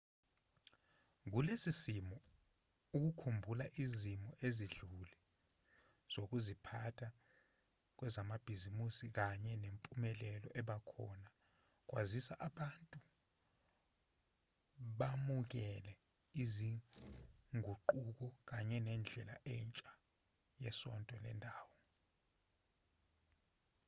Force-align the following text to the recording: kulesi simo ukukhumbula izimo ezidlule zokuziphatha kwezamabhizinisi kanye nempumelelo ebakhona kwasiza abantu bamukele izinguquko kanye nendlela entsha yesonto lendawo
kulesi 1.31 1.71
simo 1.83 2.17
ukukhumbula 2.97 3.65
izimo 3.83 4.29
ezidlule 4.47 5.15
zokuziphatha 6.13 7.07
kwezamabhizinisi 7.97 9.05
kanye 9.17 9.53
nempumelelo 9.63 10.47
ebakhona 10.59 11.29
kwasiza 11.89 12.33
abantu 12.47 12.99
bamukele 14.99 15.91
izinguquko 16.43 18.27
kanye 18.49 18.77
nendlela 18.85 19.35
entsha 19.55 19.91
yesonto 20.63 21.15
lendawo 21.23 21.77